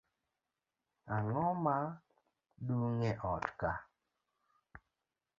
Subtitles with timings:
[1.15, 1.77] Ang'oma
[2.67, 3.77] dung' e ot kaa?